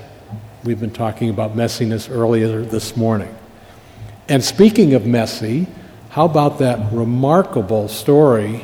We've 0.64 0.80
been 0.80 0.94
talking 0.94 1.32
about 1.32 1.56
messiness 1.56 2.08
earlier 2.08 2.62
this 2.62 2.96
morning. 2.96 3.36
And 4.28 4.44
speaking 4.44 4.96
of 4.96 5.06
messy, 5.06 5.68
how 6.10 6.26
about 6.26 6.58
that 6.60 6.92
remarkable 6.92 7.88
story 7.88 8.64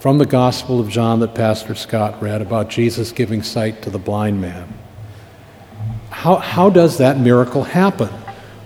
from 0.00 0.18
the 0.18 0.26
Gospel 0.26 0.80
of 0.80 0.88
John 0.88 1.20
that 1.20 1.34
Pastor 1.34 1.74
Scott 1.76 2.20
read 2.20 2.42
about 2.42 2.70
Jesus 2.70 3.12
giving 3.12 3.42
sight 3.42 3.82
to 3.82 3.90
the 3.90 3.98
blind 3.98 4.40
man? 4.40 4.72
How, 6.10 6.36
how 6.36 6.70
does 6.70 6.98
that 6.98 7.18
miracle 7.18 7.62
happen? 7.62 8.08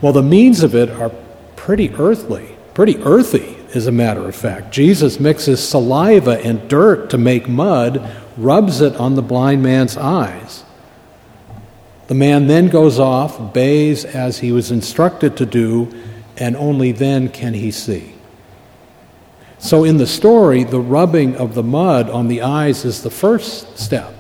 Well, 0.01 0.15
the 0.15 0.23
means 0.23 0.63
of 0.63 0.75
it 0.75 0.89
are 0.89 1.11
pretty 1.57 1.93
earthly, 1.95 2.57
pretty 2.73 2.97
earthy, 3.03 3.57
as 3.75 3.87
a 3.87 3.93
matter 3.93 4.27
of 4.27 4.35
fact. 4.35 4.73
Jesus 4.73 5.21
mixes 5.21 5.67
saliva 5.67 6.41
and 6.43 6.69
dirt 6.69 7.11
to 7.11 7.19
make 7.19 7.49
mud, 7.49 8.01
rubs 8.39 8.81
it 8.81 8.97
on 8.97 9.15
the 9.15 9.23
blind 9.23 9.63
man's 9.63 9.97
eyes. 9.99 10.65
The 12.07 12.15
man 12.15 12.47
then 12.47 12.69
goes 12.69 12.99
off, 12.99 13.53
bathes 13.53 14.05
as 14.05 14.39
he 14.39 14.53
was 14.53 14.71
instructed 14.71 15.37
to 15.39 15.47
do, 15.47 15.93
and 16.37 16.57
only 16.57 16.93
then 16.93 17.29
can 17.29 17.55
he 17.55 17.71
see. 17.71 18.13
So, 19.59 19.85
in 19.85 19.97
the 19.97 20.07
story, 20.07 20.65
the 20.65 20.81
rubbing 20.81 21.37
of 21.37 21.55
the 21.55 21.63
mud 21.63 22.11
on 22.11 22.29
the 22.29 22.43
eyes 22.43 22.85
is 22.85 23.03
the 23.03 23.11
first 23.11 23.79
step. 23.79 24.13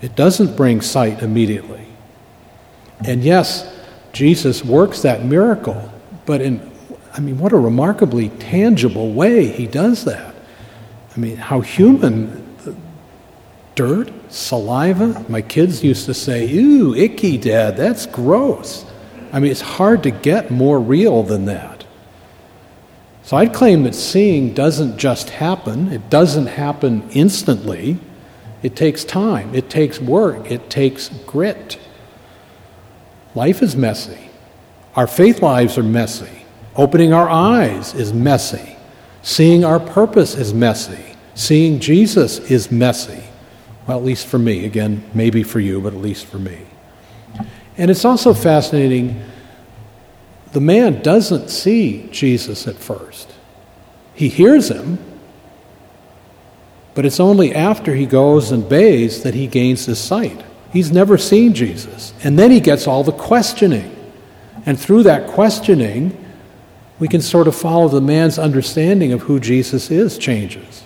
It 0.00 0.14
doesn't 0.14 0.56
bring 0.56 0.80
sight 0.80 1.22
immediately. 1.22 1.86
And 3.04 3.24
yes, 3.24 3.68
Jesus 4.12 4.64
works 4.64 5.02
that 5.02 5.24
miracle, 5.24 5.90
but 6.26 6.40
in, 6.40 6.70
I 7.12 7.20
mean, 7.20 7.38
what 7.38 7.52
a 7.52 7.56
remarkably 7.56 8.28
tangible 8.28 9.12
way 9.12 9.48
he 9.48 9.66
does 9.66 10.04
that. 10.04 10.34
I 11.16 11.18
mean, 11.18 11.36
how 11.36 11.60
human 11.60 12.42
dirt, 13.74 14.10
saliva. 14.28 15.24
My 15.28 15.42
kids 15.42 15.82
used 15.82 16.06
to 16.06 16.14
say, 16.14 16.46
Ew, 16.46 16.94
icky, 16.94 17.38
Dad, 17.38 17.76
that's 17.76 18.06
gross. 18.06 18.84
I 19.32 19.40
mean, 19.40 19.50
it's 19.50 19.62
hard 19.62 20.02
to 20.02 20.10
get 20.10 20.50
more 20.50 20.78
real 20.78 21.22
than 21.22 21.46
that. 21.46 21.84
So 23.22 23.36
I'd 23.36 23.54
claim 23.54 23.84
that 23.84 23.94
seeing 23.94 24.52
doesn't 24.52 24.98
just 24.98 25.30
happen, 25.30 25.92
it 25.92 26.10
doesn't 26.10 26.46
happen 26.46 27.08
instantly. 27.10 27.98
It 28.62 28.76
takes 28.76 29.02
time, 29.04 29.54
it 29.54 29.68
takes 29.68 30.00
work, 30.00 30.50
it 30.50 30.70
takes 30.70 31.08
grit. 31.08 31.80
Life 33.34 33.62
is 33.62 33.74
messy. 33.74 34.30
Our 34.94 35.06
faith 35.06 35.42
lives 35.42 35.78
are 35.78 35.82
messy. 35.82 36.44
Opening 36.76 37.12
our 37.12 37.28
eyes 37.28 37.94
is 37.94 38.12
messy. 38.12 38.76
Seeing 39.22 39.64
our 39.64 39.80
purpose 39.80 40.34
is 40.34 40.52
messy. 40.52 41.16
Seeing 41.34 41.80
Jesus 41.80 42.38
is 42.38 42.70
messy. 42.70 43.22
Well, 43.86 43.98
at 43.98 44.04
least 44.04 44.26
for 44.26 44.38
me. 44.38 44.64
Again, 44.66 45.02
maybe 45.14 45.42
for 45.42 45.60
you, 45.60 45.80
but 45.80 45.94
at 45.94 46.00
least 46.00 46.26
for 46.26 46.38
me. 46.38 46.66
And 47.76 47.90
it's 47.90 48.04
also 48.04 48.34
fascinating 48.34 49.22
the 50.52 50.60
man 50.60 51.02
doesn't 51.02 51.48
see 51.48 52.08
Jesus 52.12 52.68
at 52.68 52.76
first. 52.76 53.32
He 54.14 54.28
hears 54.28 54.68
him, 54.70 54.98
but 56.94 57.06
it's 57.06 57.20
only 57.20 57.54
after 57.54 57.94
he 57.94 58.04
goes 58.04 58.52
and 58.52 58.68
bathes 58.68 59.22
that 59.22 59.34
he 59.34 59.46
gains 59.46 59.86
his 59.86 59.98
sight. 59.98 60.44
He's 60.70 60.92
never 60.92 61.16
seen 61.16 61.54
Jesus. 61.54 62.12
And 62.22 62.38
then 62.38 62.50
he 62.50 62.60
gets 62.60 62.86
all 62.86 63.02
the 63.02 63.12
questioning. 63.12 63.96
And 64.66 64.78
through 64.78 65.04
that 65.04 65.30
questioning, 65.30 66.18
we 66.98 67.08
can 67.08 67.22
sort 67.22 67.48
of 67.48 67.56
follow 67.56 67.88
the 67.88 68.00
man's 68.00 68.38
understanding 68.38 69.12
of 69.12 69.22
who 69.22 69.40
Jesus 69.40 69.90
is 69.90 70.18
changes. 70.18 70.84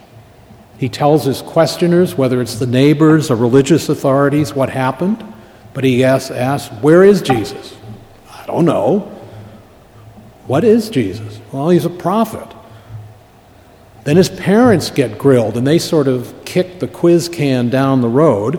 He 0.78 0.88
tells 0.88 1.24
his 1.24 1.42
questioners, 1.42 2.16
whether 2.16 2.40
it's 2.40 2.56
the 2.56 2.66
neighbors 2.66 3.30
or 3.30 3.36
religious 3.36 3.88
authorities, 3.88 4.54
what 4.54 4.70
happened, 4.70 5.24
but 5.76 5.84
he 5.84 6.04
asks, 6.04 6.30
asks 6.30 6.72
Where 6.80 7.04
is 7.04 7.20
Jesus? 7.20 7.76
I 8.32 8.46
don't 8.46 8.64
know. 8.64 9.00
What 10.46 10.64
is 10.64 10.88
Jesus? 10.88 11.38
Well, 11.52 11.68
he's 11.68 11.84
a 11.84 11.90
prophet. 11.90 12.48
Then 14.04 14.16
his 14.16 14.30
parents 14.30 14.88
get 14.88 15.18
grilled 15.18 15.54
and 15.54 15.66
they 15.66 15.78
sort 15.78 16.08
of 16.08 16.34
kick 16.46 16.78
the 16.78 16.88
quiz 16.88 17.28
can 17.28 17.68
down 17.68 18.00
the 18.00 18.08
road. 18.08 18.58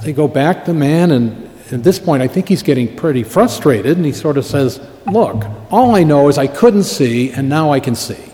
They 0.00 0.12
go 0.12 0.28
back 0.28 0.66
to 0.66 0.74
man, 0.74 1.10
and 1.10 1.50
at 1.72 1.82
this 1.82 1.98
point, 1.98 2.22
I 2.22 2.28
think 2.28 2.46
he's 2.50 2.62
getting 2.62 2.94
pretty 2.94 3.22
frustrated, 3.22 3.96
and 3.96 4.04
he 4.04 4.12
sort 4.12 4.36
of 4.36 4.44
says, 4.44 4.78
Look, 5.10 5.42
all 5.70 5.96
I 5.96 6.02
know 6.02 6.28
is 6.28 6.36
I 6.36 6.48
couldn't 6.48 6.84
see, 6.84 7.32
and 7.32 7.48
now 7.48 7.72
I 7.72 7.80
can 7.80 7.94
see. 7.94 8.30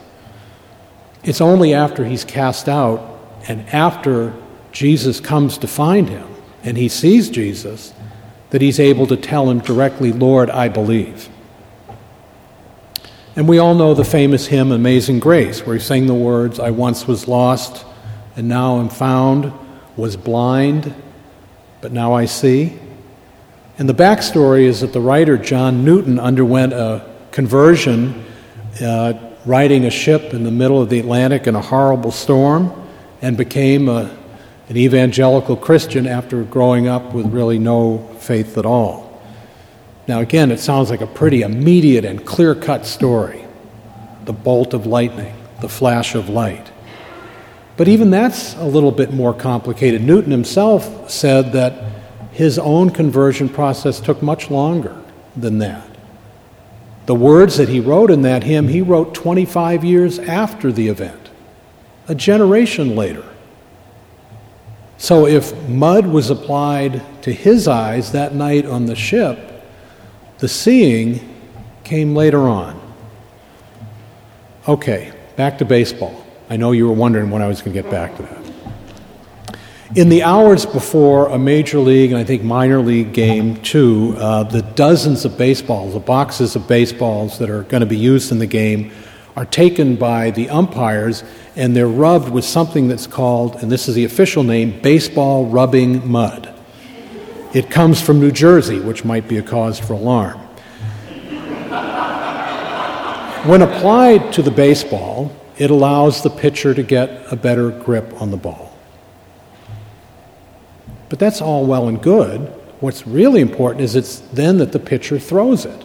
It's 1.23 1.41
only 1.41 1.73
after 1.73 2.05
he's 2.05 2.25
cast 2.25 2.69
out 2.69 3.17
and 3.47 3.61
after 3.69 4.35
Jesus 4.73 5.21
comes 5.21 5.59
to 5.59 5.69
find 5.69 6.09
him 6.09 6.34
and 6.65 6.77
he 6.77 6.89
sees 6.89 7.31
Jesus 7.31 7.93
that 8.51 8.63
he's 8.63 8.81
able 8.81 9.07
to 9.07 9.17
tell 9.17 9.51
him 9.51 9.61
directly, 9.61 10.13
Lord, 10.13 10.51
I 10.51 10.69
believe. 10.69 11.29
And 13.37 13.49
we 13.49 13.59
all 13.59 13.75
know 13.75 13.95
the 13.95 14.05
famous 14.05 14.47
hymn, 14.47 14.73
Amazing 14.73 15.21
Grace, 15.21 15.67
where 15.67 15.77
he 15.77 15.83
sang 15.83 16.07
the 16.07 16.15
words, 16.15 16.61
I 16.61 16.71
once 16.71 17.07
was 17.07 17.29
lost 17.29 17.85
and 18.37 18.49
now 18.49 18.79
am 18.79 18.89
found, 18.89 19.53
was 19.97 20.17
blind, 20.17 20.95
but 21.81 21.93
now 21.93 22.15
I 22.15 22.27
see. 22.27 22.79
And 23.79 23.89
the 23.89 23.95
backstory 23.95 24.65
is 24.65 24.81
that 24.81 24.93
the 24.93 25.01
writer 25.01 25.37
John 25.37 25.85
Newton 25.85 26.19
underwent 26.19 26.73
a 26.73 27.09
conversion. 27.31 28.25
Uh, 28.81 29.13
riding 29.47 29.85
a 29.85 29.91
ship 29.91 30.33
in 30.33 30.45
the 30.45 30.51
middle 30.51 30.81
of 30.81 30.89
the 30.89 30.99
Atlantic 30.99 31.47
in 31.47 31.55
a 31.55 31.61
horrible 31.61 32.11
storm 32.11 32.73
and 33.21 33.37
became 33.37 33.89
a, 33.89 34.11
an 34.69 34.77
evangelical 34.77 35.57
Christian 35.57 36.07
after 36.07 36.43
growing 36.43 36.89
up 36.89 37.13
with 37.13 37.27
really 37.27 37.59
no 37.59 37.99
faith 38.19 38.57
at 38.57 38.65
all. 38.65 39.23
Now, 40.07 40.21
again, 40.21 40.51
it 40.51 40.61
sounds 40.61 40.91
like 40.91 41.01
a 41.01 41.07
pretty 41.07 41.43
immediate 41.43 42.05
and 42.05 42.25
clear 42.25 42.55
cut 42.55 42.87
story 42.87 43.45
the 44.25 44.33
bolt 44.33 44.73
of 44.73 44.87
lightning, 44.87 45.35
the 45.61 45.69
flash 45.69 46.15
of 46.15 46.31
light. 46.31 46.71
But 47.77 47.89
even 47.89 48.11
that's 48.11 48.55
a 48.55 48.65
little 48.65 48.93
bit 48.93 49.13
more 49.13 49.35
complicated. 49.35 50.03
Newton 50.03 50.31
himself 50.31 51.11
said 51.11 51.53
that 51.53 51.85
his 52.33 52.59
own 52.59 52.91
conversion 52.91 53.49
process 53.49 54.01
took 54.01 54.23
much 54.23 54.51
longer 54.51 54.97
than 55.37 55.59
that. 55.59 55.87
The 57.07 57.15
words 57.15 57.59
that 57.59 57.69
he 57.69 57.81
wrote 57.81 58.11
in 58.11 58.23
that 58.23 58.45
hymn, 58.45 58.69
he 58.69 58.81
wrote 58.81 59.15
25 59.15 59.85
years 59.85 60.19
after 60.19 60.73
the 60.73 60.89
event, 60.89 61.31
a 62.09 62.15
generation 62.15 62.97
later. 62.97 63.25
So 64.97 65.27
if 65.27 65.57
mud 65.69 66.07
was 66.07 66.31
applied 66.31 67.03
to 67.23 67.33
his 67.33 67.69
eyes 67.69 68.13
that 68.13 68.35
night 68.35 68.65
on 68.65 68.87
the 68.87 68.97
ship, 68.97 69.65
the 70.39 70.49
seeing 70.49 71.21
came 71.85 72.15
later 72.15 72.41
on. 72.41 72.81
Okay, 74.67 75.13
back 75.37 75.59
to 75.59 75.65
baseball. 75.65 76.25
I 76.49 76.57
know 76.57 76.73
you 76.73 76.87
were 76.87 76.95
wondering 76.95 77.31
when 77.31 77.43
I 77.43 77.49
was 77.49 77.61
going 77.61 77.75
to 77.75 77.83
get 77.83 77.91
back 77.91 78.17
to 78.17 78.23
that. 78.23 78.45
In 79.97 80.09
the 80.09 80.23
hours 80.23 80.67
before 80.67 81.29
a 81.29 81.39
major 81.39 81.79
league 81.79 82.11
and 82.11 82.19
I 82.19 82.25
think 82.25 82.43
minor 82.43 82.81
league 82.81 83.13
game, 83.13 83.57
too, 83.63 84.15
uh, 84.19 84.43
the 84.43 84.63
dozens 84.63 85.25
of 85.25 85.39
baseballs, 85.39 85.93
the 85.93 86.01
boxes 86.01 86.57
of 86.57 86.67
baseballs 86.67 87.39
that 87.39 87.49
are 87.49 87.63
going 87.65 87.83
to 87.83 87.87
be 87.87 87.97
used 87.97 88.33
in 88.33 88.39
the 88.39 88.47
game, 88.47 88.91
are 89.37 89.45
taken 89.45 89.97
by 89.97 90.31
the 90.31 90.49
umpires 90.51 91.23
and 91.57 91.75
they're 91.75 91.87
rubbed 91.87 92.31
with 92.31 92.45
something 92.45 92.89
that's 92.89 93.07
called, 93.07 93.57
and 93.63 93.71
this 93.71 93.89
is 93.89 93.95
the 93.95 94.05
official 94.05 94.43
name, 94.43 94.81
baseball 94.81 95.47
rubbing 95.47 96.09
mud. 96.09 96.53
It 97.53 97.71
comes 97.71 98.01
from 98.01 98.19
New 98.19 98.33
Jersey, 98.33 98.81
which 98.81 99.05
might 99.05 99.29
be 99.29 99.39
a 99.39 99.43
cause 99.43 99.79
for 99.79 99.93
alarm. 99.93 100.39
when 103.47 103.63
applied 103.63 104.33
to 104.33 104.43
the 104.43 104.51
baseball, 104.51 105.31
it 105.57 105.71
allows 105.71 106.23
the 106.23 106.31
pitcher 106.31 106.75
to 106.75 106.83
get 106.83 107.33
a 107.33 107.37
better 107.37 107.71
grip 107.71 108.21
on 108.21 108.33
the 108.33 108.37
ball. 108.37 108.77
But 111.09 111.21
that's 111.21 111.41
all 111.41 111.65
well 111.65 111.87
and 111.87 112.03
good. 112.03 112.41
What's 112.81 113.07
really 113.07 113.41
important 113.41 113.83
is 113.83 113.95
it's 113.95 114.19
then 114.19 114.59
that 114.59 114.73
the 114.73 114.81
pitcher 114.81 115.21
throws 115.21 115.65
it 115.65 115.85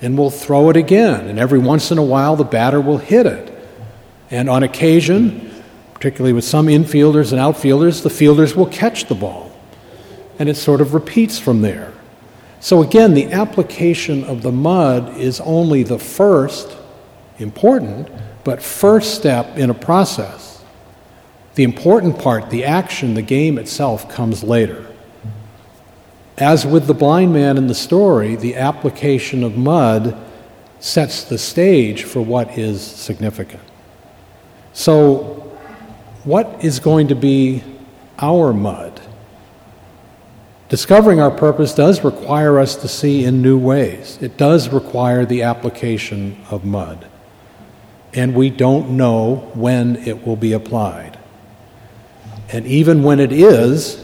and 0.00 0.18
will 0.18 0.30
throw 0.30 0.68
it 0.70 0.76
again. 0.76 1.28
And 1.28 1.38
every 1.38 1.60
once 1.60 1.92
in 1.92 1.98
a 1.98 2.02
while, 2.02 2.34
the 2.34 2.44
batter 2.44 2.80
will 2.80 2.98
hit 2.98 3.26
it. 3.26 3.47
And 4.30 4.48
on 4.48 4.62
occasion, 4.62 5.62
particularly 5.94 6.32
with 6.32 6.44
some 6.44 6.66
infielders 6.66 7.32
and 7.32 7.40
outfielders, 7.40 8.02
the 8.02 8.10
fielders 8.10 8.54
will 8.54 8.66
catch 8.66 9.06
the 9.06 9.14
ball. 9.14 9.50
And 10.38 10.48
it 10.48 10.56
sort 10.56 10.80
of 10.80 10.94
repeats 10.94 11.38
from 11.38 11.62
there. 11.62 11.92
So 12.60 12.82
again, 12.82 13.14
the 13.14 13.32
application 13.32 14.24
of 14.24 14.42
the 14.42 14.52
mud 14.52 15.16
is 15.16 15.40
only 15.40 15.82
the 15.82 15.98
first, 15.98 16.76
important, 17.38 18.08
but 18.44 18.62
first 18.62 19.14
step 19.14 19.56
in 19.56 19.70
a 19.70 19.74
process. 19.74 20.62
The 21.54 21.64
important 21.64 22.18
part, 22.18 22.50
the 22.50 22.64
action, 22.64 23.14
the 23.14 23.22
game 23.22 23.58
itself, 23.58 24.08
comes 24.08 24.44
later. 24.44 24.86
As 26.36 26.64
with 26.64 26.86
the 26.86 26.94
blind 26.94 27.32
man 27.32 27.56
in 27.56 27.66
the 27.66 27.74
story, 27.74 28.36
the 28.36 28.54
application 28.54 29.42
of 29.42 29.56
mud 29.56 30.16
sets 30.78 31.24
the 31.24 31.38
stage 31.38 32.04
for 32.04 32.22
what 32.22 32.56
is 32.56 32.80
significant. 32.80 33.62
So, 34.78 35.24
what 36.22 36.64
is 36.64 36.78
going 36.78 37.08
to 37.08 37.16
be 37.16 37.64
our 38.16 38.52
mud? 38.52 39.00
Discovering 40.68 41.18
our 41.18 41.32
purpose 41.32 41.74
does 41.74 42.04
require 42.04 42.60
us 42.60 42.76
to 42.76 42.86
see 42.86 43.24
in 43.24 43.42
new 43.42 43.58
ways. 43.58 44.18
It 44.22 44.36
does 44.36 44.68
require 44.68 45.26
the 45.26 45.42
application 45.42 46.40
of 46.48 46.64
mud. 46.64 47.08
And 48.14 48.36
we 48.36 48.50
don't 48.50 48.90
know 48.90 49.50
when 49.54 49.96
it 49.96 50.24
will 50.24 50.36
be 50.36 50.52
applied. 50.52 51.18
And 52.52 52.64
even 52.64 53.02
when 53.02 53.18
it 53.18 53.32
is, 53.32 54.00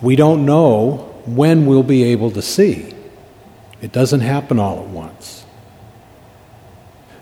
we 0.00 0.16
don't 0.16 0.46
know 0.46 1.20
when 1.26 1.66
we'll 1.66 1.82
be 1.82 2.02
able 2.04 2.30
to 2.30 2.40
see. 2.40 2.94
It 3.82 3.92
doesn't 3.92 4.20
happen 4.20 4.58
all 4.58 4.78
at 4.78 4.88
once. 4.88 5.45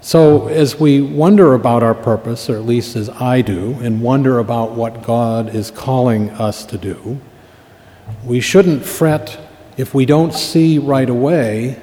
So, 0.04 0.48
as 0.48 0.78
we 0.78 1.00
wonder 1.00 1.54
about 1.54 1.82
our 1.82 1.94
purpose, 1.94 2.50
or 2.50 2.56
at 2.56 2.66
least 2.66 2.94
as 2.94 3.08
I 3.08 3.40
do, 3.40 3.78
and 3.80 4.02
wonder 4.02 4.38
about 4.38 4.72
what 4.72 5.02
God 5.02 5.54
is 5.54 5.70
calling 5.70 6.28
us 6.28 6.66
to 6.66 6.76
do, 6.76 7.18
we 8.22 8.38
shouldn't 8.38 8.84
fret 8.84 9.40
if 9.78 9.94
we 9.94 10.04
don't 10.04 10.34
see 10.34 10.78
right 10.78 11.08
away, 11.08 11.82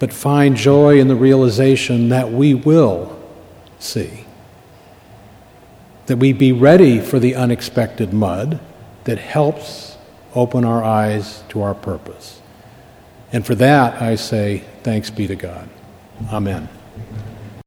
but 0.00 0.12
find 0.12 0.56
joy 0.56 0.98
in 0.98 1.06
the 1.06 1.14
realization 1.14 2.08
that 2.08 2.32
we 2.32 2.52
will 2.52 3.16
see 3.78 4.24
that 6.06 6.16
we 6.16 6.32
be 6.32 6.50
ready 6.50 6.98
for 6.98 7.20
the 7.20 7.36
unexpected 7.36 8.12
mud 8.12 8.58
that 9.04 9.18
helps 9.18 9.96
open 10.34 10.64
our 10.64 10.82
eyes 10.82 11.44
to 11.48 11.62
our 11.62 11.74
purpose. 11.74 12.40
And 13.32 13.46
for 13.46 13.54
that, 13.54 14.02
I 14.02 14.16
say, 14.16 14.64
thanks 14.82 15.08
be 15.08 15.28
to 15.28 15.36
God. 15.36 15.68
Amen. 16.32 16.68